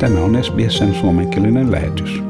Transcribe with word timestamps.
Tämä 0.00 0.20
on 0.20 0.44
SBSn 0.44 0.94
suomenkielinen 0.94 1.72
lähetys. 1.72 2.22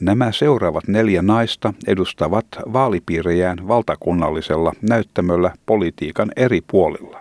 Nämä 0.00 0.32
seuraavat 0.32 0.88
neljä 0.88 1.22
naista 1.22 1.74
edustavat 1.86 2.46
vaalipiirejään 2.72 3.68
valtakunnallisella 3.68 4.72
näyttämöllä 4.82 5.52
politiikan 5.66 6.32
eri 6.36 6.60
puolilla. 6.70 7.20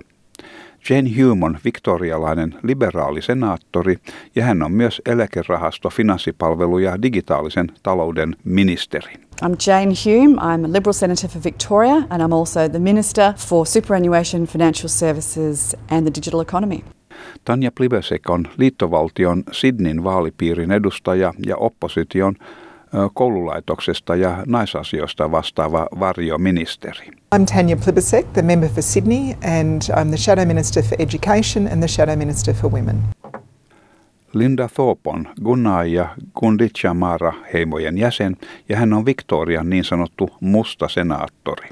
Jane 0.89 1.09
Hume 1.17 1.45
on 1.45 1.57
viktorialainen 1.65 2.55
liberaali 2.63 3.21
senaattori 3.21 3.95
ja 4.35 4.43
hän 4.43 4.63
on 4.63 4.71
myös 4.71 5.01
eläkerahasto, 5.05 5.89
finanssipalvelu 5.89 6.77
ja 6.77 7.01
digitaalisen 7.01 7.71
talouden 7.83 8.35
ministeri. 8.43 9.13
I'm 9.45 9.55
Jane 9.67 9.93
Hume. 10.05 10.35
I'm 10.35 10.65
a 10.65 10.73
Liberal 10.73 10.93
Senator 10.93 11.29
for 11.29 11.41
Victoria 11.43 11.95
and 11.95 12.21
I'm 12.21 12.33
also 12.33 12.69
the 12.69 12.79
Minister 12.79 13.33
for 13.37 13.65
Superannuation, 13.67 14.45
Financial 14.45 14.89
Services 14.89 15.75
and 15.89 16.01
the 16.01 16.11
Digital 16.15 16.41
Economy. 16.41 16.98
Tanja 17.45 17.71
Plivesek 17.71 18.29
on 18.29 18.47
liittovaltion 18.57 19.43
Sydneyn 19.51 20.03
vaalipiirin 20.03 20.71
edustaja 20.71 21.33
ja 21.45 21.57
opposition 21.57 22.35
koululaitoksesta 23.13 24.15
ja 24.15 24.43
naisasioista 24.47 25.31
vastaava 25.31 25.87
varjoministeri. 25.99 27.05
I'm 27.35 27.45
Tanya 27.53 27.77
Plibisek, 27.77 28.25
the 28.33 28.41
member 28.41 28.69
for 28.69 28.83
Sydney, 28.83 29.33
and 29.59 29.81
I'm 29.81 30.07
the 30.07 30.17
Shadow 30.17 30.45
Minister 30.45 30.83
for 30.83 30.95
Education 30.99 31.67
and 31.67 31.79
the 31.79 31.87
Shadow 31.87 32.15
Minister 32.15 32.53
for 32.53 32.71
Women. 32.71 32.95
Linda 34.33 34.69
Thorpe 34.73 35.09
on 35.09 35.27
Gunai 35.43 35.93
ja 35.93 36.09
Gunditjamara 36.39 37.33
heimojen 37.53 37.97
jäsen 37.97 38.37
ja 38.69 38.77
hän 38.77 38.93
on 38.93 39.05
Victorian 39.05 39.69
niin 39.69 39.83
sanottu 39.83 40.29
musta 40.39 40.87
senaattori. 40.87 41.69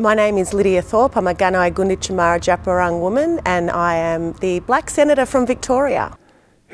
My 0.00 0.14
name 0.14 0.38
is 0.38 0.54
Lydia 0.54 0.82
Thorpe. 0.82 1.16
I'm 1.16 1.26
a 1.26 1.34
Gunai 1.34 1.70
Gunditjamara 1.70 2.40
Japarang 2.40 3.00
woman 3.00 3.38
and 3.44 3.70
I 3.70 3.96
am 3.96 4.32
the 4.40 4.60
black 4.60 4.88
senator 4.88 5.26
from 5.26 5.46
Victoria. 5.46 6.10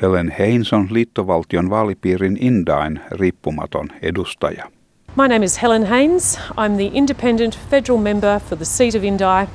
Helen 0.01 0.31
Haynes 0.39 0.73
on 0.73 0.87
liittovaltion 0.91 1.69
vaalipiirin 1.69 2.37
Indain 2.39 3.01
riippumaton 3.11 3.89
edustaja. 4.01 4.71
My 5.15 5.27
name 5.27 5.43
is 5.43 5.57
Helen 5.57 5.85
Haynes. 5.85 6.39
I'm 6.57 6.77
the 6.77 6.91
independent 6.93 7.59
federal 7.69 7.99
member 7.99 8.39
for 8.39 8.57
the 8.57 8.65
seat 8.65 8.95
of 8.95 9.03
Indi. 9.03 9.51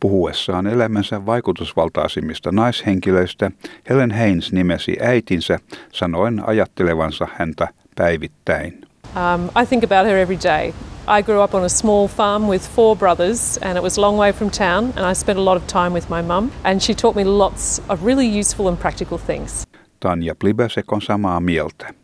Puhuessaan 0.00 0.66
elämänsä 0.66 1.26
vaikutusvaltaisimmista 1.26 2.52
naishenkilöistä, 2.52 3.50
Helen 3.90 4.10
Haynes 4.10 4.52
nimesi 4.52 4.96
äitinsä 5.00 5.58
sanoen 5.92 6.48
ajattelevansa 6.48 7.28
häntä 7.38 7.68
päivittäin. 7.96 8.86
Um, 9.16 9.62
I 9.62 9.66
think 9.66 9.84
about 9.84 10.06
her 10.06 10.16
every 10.16 10.38
day. 10.44 10.72
I 11.06 11.20
grew 11.20 11.42
up 11.42 11.54
on 11.54 11.64
a 11.64 11.68
small 11.68 12.08
farm 12.08 12.48
with 12.48 12.66
four 12.74 12.96
brothers, 12.96 13.58
and 13.62 13.76
it 13.76 13.82
was 13.82 13.98
a 13.98 14.00
long 14.00 14.18
way 14.18 14.32
from 14.32 14.50
town, 14.50 14.84
and 14.96 15.04
I 15.10 15.14
spent 15.14 15.38
a 15.38 15.44
lot 15.44 15.56
of 15.56 15.66
time 15.66 15.90
with 15.90 16.08
my 16.08 16.22
mum, 16.22 16.50
and 16.64 16.80
she 16.80 16.94
taught 16.94 17.16
me 17.16 17.24
lots 17.24 17.82
of 17.88 18.02
really 18.04 18.40
useful 18.40 18.68
and 18.68 18.78
practical 18.78 19.18
things. 19.18 19.66
Tanja 20.00 20.34
Plibesek 20.34 20.92
on 20.92 21.02
samaa 21.02 21.40
mieltä. 21.40 21.94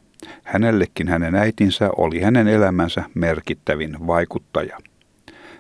Hänellekin 0.45 1.09
hänen 1.09 1.35
äitinsä 1.35 1.91
oli 1.97 2.21
hänen 2.21 2.49
elämänsä 2.49 3.05
merkittävin 3.15 4.07
vaikuttaja. 4.07 4.79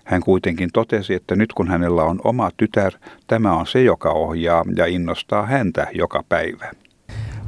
Hän 0.05 0.20
kuitenkin 0.20 0.70
totesi, 0.72 1.14
että 1.14 1.36
nyt 1.36 1.52
kun 1.52 1.68
hänellä 1.68 2.02
on 2.02 2.20
oma 2.24 2.50
tytär, 2.56 2.92
tämä 3.27 3.52
on 3.52 3.66
se, 3.66 3.83
joka 3.83 4.11
ohjaa 4.11 4.64
ja 4.77 4.86
innostaa 4.86 5.46
häntä 5.46 5.86
joka 5.94 6.24
päivä. 6.28 6.70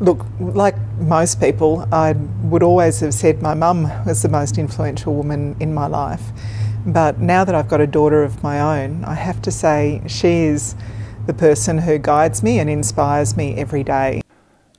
Look, 0.03 0.27
like 0.41 0.75
most 0.99 1.41
people, 1.41 1.87
I 1.93 2.15
would 2.51 2.65
always 2.65 3.01
have 3.01 3.15
said 3.15 3.41
my 3.41 3.55
mum 3.55 3.89
was 4.05 4.23
the 4.23 4.29
most 4.29 4.59
influential 4.59 5.15
woman 5.15 5.55
in 5.61 5.73
my 5.73 5.87
life. 5.87 6.23
But 6.85 7.21
now 7.21 7.45
that 7.45 7.55
I've 7.55 7.69
got 7.69 7.81
a 7.81 7.93
daughter 7.93 8.25
of 8.25 8.43
my 8.43 8.61
own, 8.61 9.05
I 9.05 9.15
have 9.15 9.41
to 9.43 9.53
say 9.53 10.03
she 10.09 10.47
is 10.47 10.75
the 11.27 11.33
person 11.33 11.79
who 11.79 11.99
guides 11.99 12.43
me 12.43 12.59
and 12.59 12.69
inspires 12.69 13.37
me 13.37 13.55
every 13.57 13.85
day. 13.85 14.21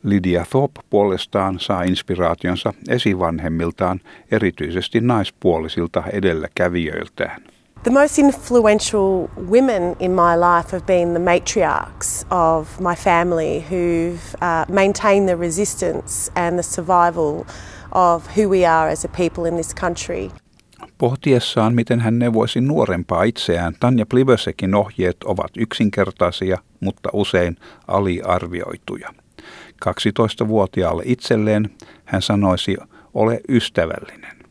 Lydia 0.03 0.45
Thorpe 0.51 0.81
puolestaan 0.89 1.59
saa 1.59 1.83
inspiraationsa 1.83 2.73
esivanhemmiltaan, 2.89 3.99
erityisesti 4.31 5.01
naispuolisilta 5.01 6.03
edelläkävijöiltään. 6.11 7.41
The 7.83 7.91
most 7.91 8.17
influential 8.17 9.29
women 9.35 9.95
in 9.99 10.15
my 10.15 10.35
life 10.35 10.71
have 10.71 10.85
been 10.85 11.13
the 11.13 11.19
matriarchs 11.19 12.25
of 12.29 12.79
my 12.79 12.95
family 12.95 13.59
who've 13.59 14.35
uh, 14.41 14.65
maintained 14.69 15.27
the 15.27 15.35
resistance 15.35 16.31
and 16.35 16.57
the 16.57 16.63
survival 16.63 17.45
of 17.91 18.25
who 18.37 18.47
we 18.47 18.63
are 18.65 18.87
as 18.91 19.05
a 19.05 19.09
people 19.09 19.45
in 19.45 19.55
this 19.55 19.73
country. 19.73 20.31
Pohtiessaan, 20.97 21.75
miten 21.75 21.99
hän 21.99 22.19
neuvoisi 22.19 22.61
nuorempaa 22.61 23.23
itseään, 23.23 23.73
Tanja 23.79 24.05
Plivesekin 24.05 24.75
ohjeet 24.75 25.23
ovat 25.23 25.51
yksinkertaisia, 25.57 26.57
mutta 26.79 27.09
usein 27.13 27.57
aliarvioituja. 27.87 29.09
12-vuotiaalle 29.85 31.03
itselleen 31.05 31.69
hän 32.05 32.21
sanoisi, 32.21 32.77
ole 33.13 33.41
ystävällinen. 33.49 34.42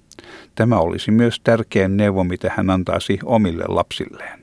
Tämä 0.55 0.79
olisi 0.79 1.11
myös 1.11 1.41
tärkein 1.45 1.97
neuvo, 1.97 2.25
mitä 2.25 2.53
hän 2.57 2.71
antaisi 2.71 3.19
omille 3.25 3.65
lapsilleen. 3.69 4.41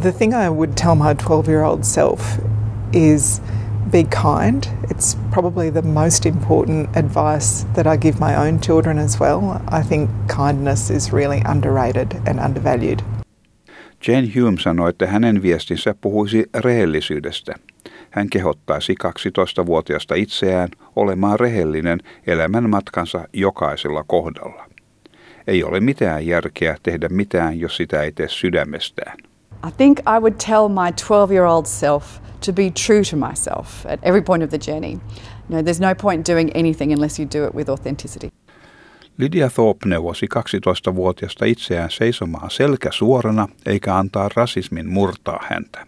The 0.00 0.12
thing 0.12 0.32
I 0.32 0.48
would 0.48 0.70
tell 0.82 0.94
my 0.94 1.12
12-year-old 1.12 1.82
self 1.82 2.20
is 2.92 3.42
be 3.90 4.04
kind. 4.04 4.64
It's 4.92 5.16
probably 5.30 5.70
the 5.70 5.82
most 5.82 6.26
important 6.26 6.96
advice 6.96 7.66
that 7.74 7.86
I 7.86 7.98
give 7.98 8.18
my 8.20 8.36
own 8.36 8.60
children 8.60 8.98
as 8.98 9.20
well. 9.20 9.40
I 9.80 9.82
think 9.88 10.10
kindness 10.36 10.90
is 10.90 11.12
really 11.12 11.40
underrated 11.52 12.06
and 12.26 12.38
undervalued. 12.44 12.98
Jane 14.08 14.28
Hume 14.36 14.58
sanoi, 14.60 14.90
että 14.90 15.06
hänen 15.06 15.42
viestinsä 15.42 15.94
puhuisi 16.00 16.44
rehellisyydestä. 16.54 17.54
Hän 18.10 18.30
kehottaisi 18.30 18.94
12-vuotiaasta 19.04 20.14
itseään 20.14 20.68
olemaan 20.96 21.40
rehellinen 21.40 21.98
elämän 22.26 22.70
matkansa 22.70 23.28
jokaisella 23.32 24.04
kohdalla. 24.06 24.68
Ei 25.48 25.64
ole 25.64 25.80
mitään 25.80 26.26
järkeä 26.26 26.76
tehdä 26.82 27.08
mitään, 27.08 27.60
jos 27.60 27.76
sitä 27.76 28.02
ei 28.02 28.12
tee 28.12 28.28
sydämestään. 28.28 29.18
I 29.68 29.70
think 29.76 29.98
I 29.98 30.20
would 30.20 30.34
tell 30.46 30.68
my 30.68 30.92
12 31.08 31.34
year 31.34 31.46
old 31.46 31.66
self 31.66 32.04
to 32.46 32.52
be 32.52 32.70
true 32.86 33.02
to 33.10 33.16
myself 33.16 33.86
at 33.86 34.00
every 34.02 34.22
point 34.22 34.44
of 34.44 34.50
the 34.50 34.72
journey. 34.72 34.90
You 34.90 35.00
know, 35.48 35.60
there's 35.60 35.80
no 35.80 35.94
point 36.02 36.28
doing 36.28 36.50
anything 36.54 36.92
unless 36.92 37.18
you 37.18 37.28
do 37.34 37.48
it 37.48 37.54
with 37.54 37.70
authenticity. 37.70 38.28
Lydia 39.18 39.50
Thorpe 39.50 39.88
neuvosi 39.88 40.26
12-vuotiaasta 40.26 41.44
itseään 41.44 41.90
seisomaan 41.90 42.50
selkä 42.50 42.88
suorana 42.92 43.48
eikä 43.66 43.96
antaa 43.96 44.28
rasismin 44.36 44.88
murtaa 44.88 45.44
häntä. 45.50 45.86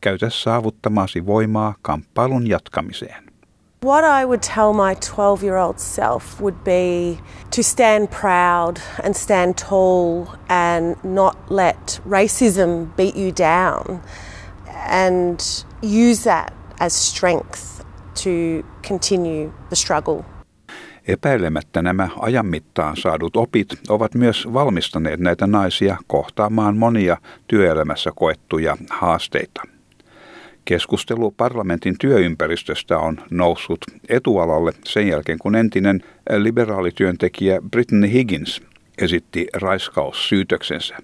Käytä 0.00 0.30
saavuttamasi 0.30 1.26
voimaa 1.26 1.74
kamppailun 1.82 2.46
jatkamiseen. 2.46 3.24
What 3.84 4.02
I 4.02 4.24
would 4.24 4.40
tell 4.40 4.72
my 4.72 4.94
12 4.94 5.42
year 5.42 5.58
old 5.58 5.78
self 5.78 6.40
would 6.40 6.64
be 6.64 7.18
to 7.50 7.62
stand 7.62 8.10
proud 8.10 8.80
and 9.02 9.14
stand 9.14 9.58
tall 9.58 10.26
and 10.48 10.96
not 11.04 11.36
let 11.50 12.00
racism 12.08 12.96
beat 12.96 13.14
you 13.14 13.30
down 13.30 14.00
and 14.88 15.64
use 15.82 16.24
that 16.24 16.54
as 16.80 16.94
strength 16.94 17.84
to 18.14 18.64
continue 18.88 19.52
the 19.68 19.76
struggle. 19.76 20.24
Epäilemättä 21.08 21.82
nämä 21.82 22.08
ajan 22.18 22.46
mittaan 22.46 22.96
saadut 22.96 23.36
opit 23.36 23.68
ovat 23.88 24.14
myös 24.14 24.48
valmistaneet 24.52 25.20
näitä 25.20 25.46
naisia 25.46 25.96
kohtaamaan 26.06 26.76
monia 26.76 27.16
työelämässä 27.46 28.10
koettuja 28.16 28.76
haasteita. 28.90 29.73
Keskustelu 30.64 31.30
parlamentin 31.30 31.94
työympäristöstä 31.98 32.98
on 32.98 33.20
noussut 33.30 33.78
etualalle 34.08 34.72
sen 34.84 35.08
jälkeen, 35.08 35.38
kun 35.38 35.54
entinen 35.56 36.00
liberaalityöntekijä 36.38 37.60
Brittany 37.70 38.12
Higgins 38.12 38.62
esitti 38.98 39.46
raiskaussyytöksensä. 39.54 40.96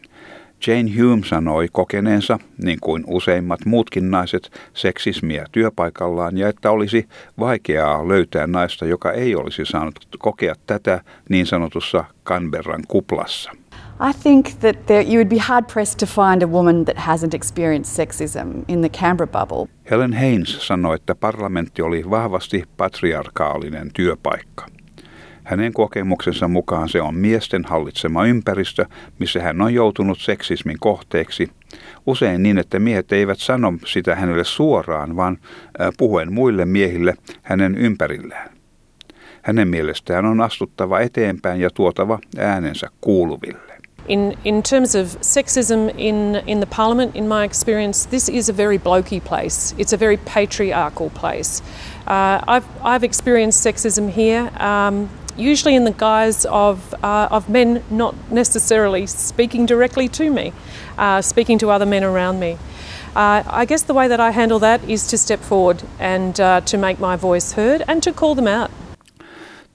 Jane 0.67 0.91
Hume 0.99 1.27
sanoi 1.27 1.69
kokeneensa, 1.73 2.39
niin 2.65 2.79
kuin 2.81 3.05
useimmat 3.07 3.65
muutkin 3.65 4.11
naiset, 4.11 4.51
seksismiä 4.75 5.47
työpaikallaan 5.53 6.39
ja 6.39 6.49
että 6.49 6.71
olisi 6.71 7.09
vaikeaa 7.39 8.09
löytää 8.09 8.47
naista, 8.47 8.87
joka 8.87 9.13
ei 9.13 9.35
olisi 9.35 9.65
saanut 9.65 10.09
kokea 10.19 10.55
tätä 10.67 11.01
niin 11.29 11.47
sanotussa 11.47 12.05
Canberran 12.25 12.83
kuplassa. 12.89 13.53
I 14.03 14.13
think 14.13 14.47
that 14.61 14.87
there, 14.87 15.03
you 15.03 15.17
would 15.17 15.29
be 15.29 15.39
hard 15.39 15.67
pressed 15.73 15.99
to 15.99 16.07
find 16.07 16.43
a 16.43 16.47
woman 16.47 16.85
that 16.85 16.97
hasn't 16.97 17.35
experienced 17.35 17.97
sexism 17.97 18.65
in 18.69 18.81
the 18.81 18.89
Canberra 18.89 19.27
bubble. 19.27 19.69
Helen 19.91 20.13
Haynes 20.13 20.67
sanoi, 20.67 20.95
että 20.95 21.15
parlamentti 21.15 21.83
oli 21.83 22.11
vahvasti 22.11 22.65
patriarkaalinen 22.77 23.91
työpaikka. 23.95 24.67
Hänen 25.45 25.73
kokemuksensa 25.73 26.49
mukaan 26.49 26.89
se 26.89 27.03
on 27.03 27.15
miesten 27.15 27.65
hallitsema 27.65 28.27
ympäristö, 28.27 28.87
missä 29.19 29.43
hän 29.43 29.61
on 29.61 29.75
joutunut 29.75 30.19
seksismin 30.19 30.77
kohteeksi. 30.81 31.51
Usein 32.07 32.43
niin, 32.43 32.59
että 32.59 32.79
miehet 32.79 33.13
eivät 33.13 33.39
sano 33.39 33.73
sitä 33.87 34.15
hänelle 34.15 34.45
suoraan, 34.45 35.17
vaan 35.17 35.39
puhuen 35.99 36.33
muille 36.33 36.65
miehille 36.65 37.15
hänen 37.43 37.75
ympärillään. 37.75 38.51
Hänen 39.43 39.69
mielestään 39.69 40.25
on 40.25 40.41
astuttava 40.41 41.01
eteenpäin 41.01 41.61
ja 41.61 41.71
tuotava 41.71 42.19
äänensä 42.39 42.89
kuuluville. 43.01 43.80
In, 44.11 44.37
in 44.43 44.65
terms 44.65 44.97
of 44.97 45.21
sexism 45.21 45.97
in, 45.97 46.35
in 46.49 46.59
the 46.59 46.67
parliament, 46.67 47.15
in 47.15 47.29
my 47.29 47.45
experience, 47.45 48.07
this 48.07 48.29
is 48.29 48.49
a 48.49 48.53
very 48.53 48.77
blokey 48.77 49.23
place. 49.23 49.73
It's 49.79 49.93
a 49.93 49.97
very 49.97 50.17
patriarchal 50.17 51.11
place. 51.11 51.63
Uh, 52.09 52.43
I've, 52.49 52.67
I've 52.83 53.05
experienced 53.05 53.65
sexism 53.65 54.11
here, 54.11 54.51
um, 54.57 55.09
usually 55.37 55.77
in 55.77 55.85
the 55.85 55.93
guise 55.93 56.45
of, 56.47 56.93
uh, 57.05 57.29
of 57.31 57.49
men 57.49 57.85
not 57.89 58.17
necessarily 58.33 59.07
speaking 59.07 59.65
directly 59.65 60.09
to 60.09 60.29
me, 60.29 60.53
uh, 60.99 61.23
speaking 61.23 61.57
to 61.59 61.71
other 61.71 61.87
men 61.87 62.03
around 62.03 62.41
me. 62.41 62.59
Uh, 63.15 63.45
I 63.47 63.65
guess 63.65 63.83
the 63.83 63.95
way 63.95 64.09
that 64.09 64.19
I 64.19 64.33
handle 64.33 64.59
that 64.59 64.83
is 64.91 65.07
to 65.07 65.19
step 65.19 65.39
forward 65.39 65.85
and 66.01 66.41
uh, 66.41 66.63
to 66.63 66.77
make 66.77 66.99
my 66.99 67.15
voice 67.15 67.53
heard 67.53 67.85
and 67.87 68.03
to 68.03 68.13
call 68.13 68.35
them 68.35 68.49
out. 68.49 68.73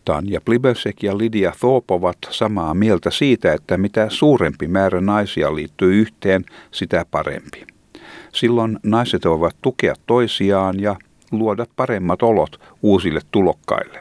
Tanja 0.05 0.41
Plibesek 0.45 1.03
ja 1.03 1.17
Lydia 1.17 1.51
Thorpe 1.59 1.93
ovat 1.93 2.17
samaa 2.29 2.73
mieltä 2.73 3.11
siitä, 3.11 3.53
että 3.53 3.77
mitä 3.77 4.09
suurempi 4.09 4.67
määrä 4.67 5.01
naisia 5.01 5.55
liittyy 5.55 6.01
yhteen, 6.01 6.45
sitä 6.71 7.05
parempi. 7.11 7.67
Silloin 8.33 8.79
naiset 8.83 9.25
voivat 9.25 9.55
tukea 9.61 9.93
toisiaan 10.07 10.79
ja 10.79 10.95
luoda 11.31 11.65
paremmat 11.75 12.23
olot 12.23 12.59
uusille 12.81 13.19
tulokkaille. 13.31 13.99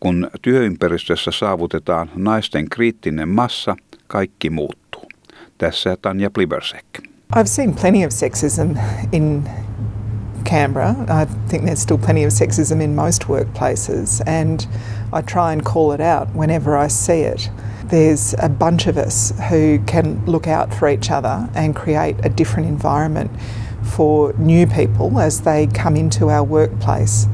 Kun 0.00 0.30
työympäristössä 0.42 1.30
saavutetaan 1.30 2.10
naisten 2.14 2.68
kriittinen 2.68 3.28
massa, 3.28 3.76
kaikki 4.06 4.50
muuttuu. 4.50 5.08
Tässä 5.58 5.96
Tanja 6.02 6.30
Plibersek. 6.30 6.84
I've 7.36 7.46
seen 7.46 7.74
plenty 7.74 8.04
of 8.04 8.12
sexism 8.12 8.76
in 9.12 9.48
Canberra. 10.44 10.90
I 10.90 11.26
think 11.48 11.64
there's 11.64 11.82
still 11.82 11.98
plenty 11.98 12.26
of 12.26 12.32
sexism 12.32 12.80
in 12.80 12.90
most 12.90 13.28
workplaces, 13.28 14.22
and 14.26 14.60
I 15.12 15.22
try 15.22 15.52
and 15.52 15.64
call 15.64 15.92
it 15.92 16.00
out 16.00 16.34
whenever 16.34 16.76
I 16.76 16.88
see 16.88 17.20
it. 17.20 17.50
There's 17.84 18.34
a 18.38 18.48
bunch 18.48 18.86
of 18.86 18.98
us 18.98 19.32
who 19.48 19.78
can 19.86 20.24
look 20.26 20.46
out 20.46 20.74
for 20.74 20.88
each 20.88 21.10
other 21.10 21.48
and 21.54 21.74
create 21.74 22.16
a 22.24 22.28
different 22.28 22.68
environment 22.68 23.30
for 23.82 24.34
new 24.34 24.66
people 24.66 25.18
as 25.18 25.40
they 25.40 25.66
come 25.68 25.96
into 25.96 26.28
our 26.28 26.44
workplace. 26.44 27.26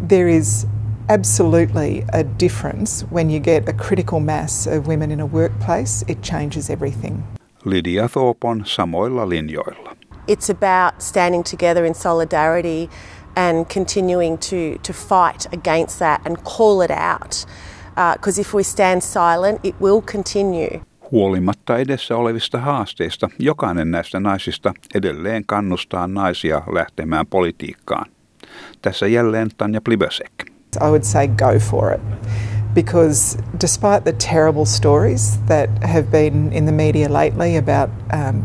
There 0.00 0.28
is 0.28 0.66
absolutely 1.08 2.04
a 2.12 2.22
difference 2.22 3.00
when 3.10 3.30
you 3.30 3.40
get 3.40 3.68
a 3.68 3.72
critical 3.72 4.20
mass 4.20 4.66
of 4.66 4.86
women 4.86 5.10
in 5.10 5.20
a 5.20 5.26
workplace, 5.26 6.04
it 6.06 6.22
changes 6.22 6.70
everything. 6.70 7.26
Lydia 7.64 8.08
Thorpe 8.08 8.44
on 8.44 8.62
samoilla 8.62 9.26
linjoilla. 9.26 9.96
It's 10.26 10.50
about 10.50 11.02
standing 11.02 11.42
together 11.42 11.86
in 11.86 11.94
solidarity 11.94 12.90
and 13.38 13.66
continuing 13.68 14.36
to, 14.38 14.78
to 14.82 14.92
fight 14.92 15.46
against 15.52 15.98
that 15.98 16.20
and 16.26 16.36
call 16.42 16.82
it 16.82 16.90
out. 16.90 17.46
Because 17.94 18.38
uh, 18.38 18.40
if 18.40 18.54
we 18.54 18.62
stand 18.62 19.02
silent, 19.02 19.60
it 19.62 19.74
will 19.80 20.02
continue. 20.02 20.80
Huolimatta 21.10 21.78
edessä 21.78 22.16
olevista 22.16 22.58
haasteista, 22.58 23.28
jokainen 23.38 23.90
näistä 23.90 24.20
naisista 24.20 24.74
edelleen 24.94 25.44
kannustaa 25.46 26.06
naisia 26.06 26.62
lähtemään 26.72 27.26
politiikkaan. 27.26 28.10
Tässä 28.82 29.06
jälleen 29.06 29.48
Tanja 29.56 29.80
Plibesek. 29.80 30.32
I 30.76 30.84
would 30.84 31.02
say 31.02 31.28
go 31.28 31.58
for 31.58 31.92
it. 31.92 32.00
Because 32.74 33.38
despite 33.60 34.00
the 34.04 34.12
terrible 34.12 34.66
stories 34.66 35.38
that 35.46 35.70
have 35.82 36.02
been 36.02 36.52
in 36.52 36.64
the 36.64 36.72
media 36.72 37.12
lately 37.12 37.56
about 37.56 37.90
um, 38.12 38.44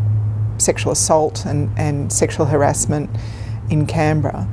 sexual 0.58 0.92
assault 0.92 1.46
and, 1.46 1.70
and 1.78 2.12
sexual 2.12 2.46
harassment 2.46 3.10
in 3.70 3.86
Canberra, 3.88 4.48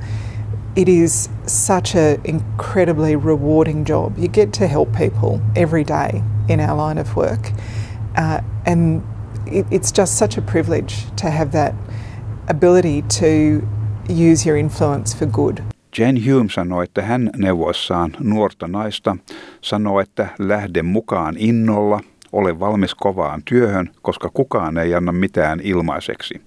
it 0.77 0.89
is 0.89 1.29
such 1.47 1.95
an 1.95 2.21
incredibly 2.25 3.17
rewarding 3.17 3.85
job. 3.85 4.19
You 4.19 4.29
get 4.29 4.53
to 4.53 4.67
help 4.67 4.93
people 4.97 5.41
every 5.57 5.85
day 5.85 6.23
in 6.49 6.61
our 6.61 6.77
line 6.77 6.99
of 6.99 7.17
work, 7.17 7.53
uh, 8.17 8.41
and 8.67 9.03
it, 9.47 9.67
it's 9.71 9.93
just 9.93 10.19
such 10.19 10.39
a 10.39 10.43
privilege 10.43 10.95
to 11.17 11.31
have 11.31 11.53
that 11.53 11.75
ability 12.49 13.03
to 13.03 13.67
use 14.09 14.47
your 14.47 14.57
influence 14.57 15.15
for 15.15 15.27
good. 15.27 15.63
Jane 15.99 16.21
Hume 16.27 16.51
sanoi, 16.51 16.85
että 16.85 17.03
hän 17.03 17.31
neuvoissaan 17.37 18.17
nuorta 18.21 18.69
naista 18.69 19.17
sanoo, 19.61 20.01
että 20.01 20.29
lähde 20.39 20.83
mukaan 20.83 21.35
innolla, 21.39 22.01
ole 22.33 22.61
valmis 22.61 22.95
kovaan 22.95 23.43
työhön, 23.45 23.91
koska 24.03 24.31
kukaan 24.35 24.79
ei 24.79 24.95
anna 24.95 25.13
mitään 25.13 25.61
ilmaiseksi 25.63 26.41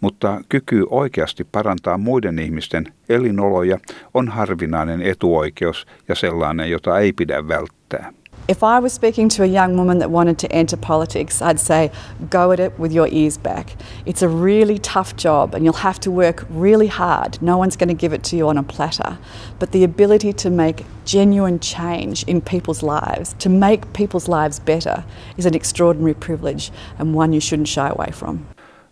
mutta 0.00 0.40
kyky 0.48 0.86
oikeasti 0.90 1.44
parantaa 1.52 1.98
muiden 1.98 2.38
ihmisten 2.38 2.92
elinoloja 3.08 3.78
on 4.14 4.28
harvinainen 4.28 5.02
etuoikeus 5.02 5.86
ja 6.08 6.14
sellainen, 6.14 6.70
jota 6.70 6.98
ei 6.98 7.12
pidä 7.12 7.48
välttää. 7.48 8.12
If 8.48 8.64
I 8.64 8.80
was 8.80 8.92
speaking 8.92 9.28
to 9.30 9.44
a 9.44 9.46
young 9.46 9.76
woman 9.76 10.00
that 10.00 10.10
wanted 10.10 10.36
to 10.38 10.48
enter 10.50 10.76
politics, 10.76 11.40
I'd 11.40 11.60
say, 11.60 11.90
go 12.30 12.50
at 12.50 12.58
it 12.58 12.72
with 12.80 12.92
your 12.92 13.06
ears 13.06 13.38
back. 13.38 13.76
It's 14.06 14.22
a 14.22 14.28
really 14.28 14.78
tough 14.78 15.14
job 15.16 15.54
and 15.54 15.64
you'll 15.64 15.84
have 15.84 16.00
to 16.00 16.10
work 16.10 16.46
really 16.50 16.88
hard. 16.88 17.40
No 17.40 17.58
one's 17.58 17.76
going 17.76 17.96
to 17.96 18.00
give 18.00 18.12
it 18.12 18.24
to 18.24 18.36
you 18.36 18.48
on 18.48 18.58
a 18.58 18.64
platter. 18.64 19.18
But 19.60 19.70
the 19.70 19.84
ability 19.84 20.32
to 20.32 20.50
make 20.50 20.84
genuine 21.04 21.60
change 21.60 22.24
in 22.24 22.40
people's 22.40 22.82
lives, 22.82 23.34
to 23.38 23.48
make 23.48 23.92
people's 23.92 24.26
lives 24.26 24.58
better, 24.58 25.04
is 25.36 25.46
an 25.46 25.54
extraordinary 25.54 26.14
privilege 26.14 26.72
and 26.98 27.14
one 27.14 27.32
you 27.32 27.40
shouldn't 27.40 27.68
shy 27.68 27.88
away 27.88 28.10
from. 28.10 28.46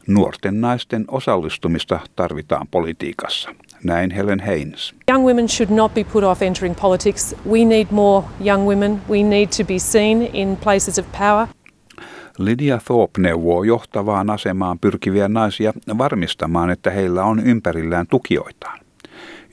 Nuorten 0.09 0.61
naisten 0.61 1.05
osallistumista 1.09 2.01
tarvitaan 2.17 2.69
politiikassa. 2.69 3.55
Näin 3.85 4.11
Helen 4.11 4.41
Haynes. 4.41 4.95
Young 5.11 5.27
women 5.27 5.49
should 5.49 5.71
not 5.71 5.95
be 5.95 6.05
put 6.05 6.25
off 6.25 6.43
entering 6.43 6.77
politics. 6.81 7.37
We 7.51 7.65
need 7.65 7.87
more 7.91 8.27
young 8.47 8.69
women. 8.69 9.01
We 9.11 9.23
need 9.23 9.47
to 9.47 9.65
be 9.65 9.79
seen 9.79 10.29
in 10.33 10.57
places 10.57 10.99
of 10.99 11.07
power. 11.19 11.47
Lydia 12.39 12.79
Thorpe 12.85 13.21
neuvoo 13.21 13.63
johtavaan 13.63 14.31
asemaan 14.31 14.79
pyrkiviä 14.79 15.29
naisia 15.29 15.73
varmistamaan, 15.99 16.71
että 16.71 16.91
heillä 16.91 17.25
on 17.25 17.41
ympärillään 17.41 18.07
tukijoitaan. 18.07 18.79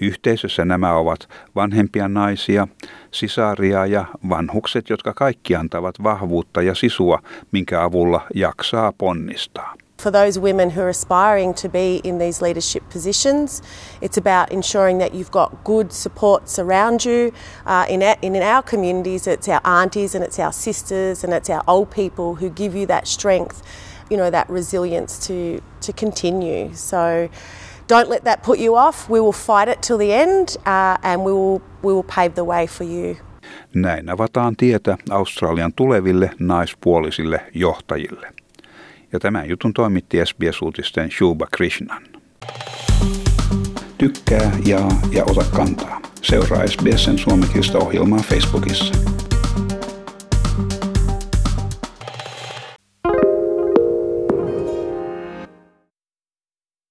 Yhteisössä 0.02 0.66
nämä 0.66 0.94
ovat 0.94 1.30
vanhempia 1.56 2.08
naisia, 2.08 2.68
sisaria 3.12 3.86
ja 3.86 4.06
vanhukset, 4.30 4.90
jotka 4.90 5.14
kaikki 5.14 5.56
antavat 5.56 5.96
vahvuutta 6.04 6.62
ja 6.62 6.76
sisua, 6.76 7.20
minkä 7.52 7.84
avulla 7.84 8.22
jaksaa 8.34 8.94
ponnistaa. 8.98 9.76
For 9.98 10.12
those 10.12 10.38
women 10.38 10.70
who 10.72 10.82
are 10.82 10.90
aspiring 10.90 11.54
to 11.56 11.70
be 11.70 12.02
in 12.04 12.18
these 12.18 12.42
leadership 12.42 12.90
positions, 12.90 13.62
it's 14.02 14.18
about 14.18 14.52
ensuring 14.52 14.98
that 15.00 15.14
you've 15.14 15.32
got 15.32 15.64
good 15.64 15.94
supports 15.94 16.60
around 16.60 17.06
you. 17.06 17.32
Uh, 17.66 17.86
in, 17.90 18.04
our, 18.04 18.16
in 18.22 18.36
our 18.36 18.62
communities, 18.62 19.26
it's 19.26 19.48
our 19.48 19.62
aunties 19.64 20.14
and 20.14 20.24
it's 20.24 20.38
our 20.38 20.52
sisters 20.52 21.24
and 21.24 21.34
it's 21.34 21.50
our 21.50 21.64
old 21.68 21.90
people 21.92 22.36
who 22.36 22.50
give 22.50 22.76
you 22.76 22.86
that 22.88 23.08
strength, 23.08 23.64
you 24.10 24.18
know, 24.18 24.30
that 24.30 24.50
resilience 24.50 25.26
to, 25.28 25.62
to 25.82 25.94
continue. 25.94 26.74
So 26.74 27.30
don't 27.88 28.10
let 28.10 28.26
that 28.26 28.44
put 28.44 28.60
you 28.60 28.76
off. 28.76 29.10
We 29.10 29.20
will 29.20 29.32
fight 29.32 29.70
it 29.70 29.82
till 29.82 29.98
the 29.98 30.12
end 30.14 30.58
uh, 30.66 30.98
and 31.04 31.24
we 31.24 31.32
will, 31.32 31.62
we 31.82 31.94
will 31.94 32.04
pave 32.04 32.36
the 32.36 32.44
way 32.44 32.68
for 32.68 32.84
you. 32.84 33.18
Näin 33.74 34.10
avataan 34.10 34.56
tietä 34.56 34.98
Australian 35.10 35.74
tuleville 35.74 36.32
naispuolisille 36.40 37.42
johtajille. 37.54 38.45
Ja 39.16 39.20
tämän 39.20 39.50
jutun 39.50 39.74
toimitti 39.74 40.18
SBS-uutisten 40.26 41.12
Shuba 41.12 41.48
Krishnan. 41.56 42.04
Tykkää, 43.98 44.52
jaa 44.66 45.02
ja 45.12 45.24
ota 45.24 45.46
kantaa. 45.56 46.02
Seuraa 46.22 46.68
SBSn 46.68 47.18
suomenkielistä 47.18 47.78
ohjelmaa 47.78 48.20
Facebookissa. 48.20 49.15